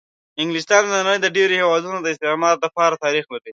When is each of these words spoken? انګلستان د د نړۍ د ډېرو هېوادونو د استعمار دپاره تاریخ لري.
انګلستان 0.41 0.81
د 0.87 0.87
د 0.91 0.95
نړۍ 1.07 1.17
د 1.21 1.27
ډېرو 1.35 1.53
هېوادونو 1.61 1.97
د 2.01 2.07
استعمار 2.13 2.55
دپاره 2.65 3.01
تاریخ 3.05 3.25
لري. 3.33 3.49